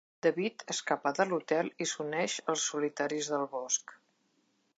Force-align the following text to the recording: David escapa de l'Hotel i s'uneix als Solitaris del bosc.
David 0.25 0.63
escapa 0.73 1.11
de 1.19 1.27
l'Hotel 1.33 1.69
i 1.85 1.89
s'uneix 1.93 2.39
als 2.55 2.67
Solitaris 2.71 3.31
del 3.35 3.47
bosc. 3.57 3.95